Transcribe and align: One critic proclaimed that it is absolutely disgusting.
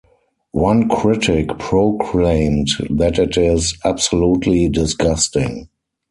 One 0.53 0.89
critic 0.89 1.59
proclaimed 1.59 2.69
that 2.89 3.19
it 3.19 3.37
is 3.37 3.77
absolutely 3.85 4.67
disgusting. 4.67 5.69